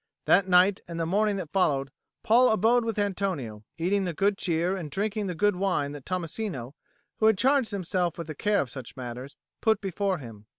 That 0.25 0.47
night 0.47 0.79
and 0.87 0.99
the 0.99 1.05
morning 1.05 1.35
that 1.35 1.51
followed, 1.51 1.91
Paul 2.23 2.49
abode 2.49 2.83
with 2.83 2.97
Antonio, 2.97 3.63
eating 3.77 4.03
the 4.03 4.15
good 4.15 4.35
cheer 4.35 4.75
and 4.75 4.89
drinking 4.89 5.27
the 5.27 5.35
good 5.35 5.55
wine 5.55 5.91
that 5.91 6.07
Tommasino, 6.07 6.73
who 7.17 7.27
had 7.27 7.37
charged 7.37 7.69
himself 7.69 8.17
with 8.17 8.25
the 8.25 8.33
care 8.33 8.61
of 8.61 8.71
such 8.71 8.97
matters, 8.97 9.35
put 9.61 9.79
before 9.79 10.17
him. 10.17 10.47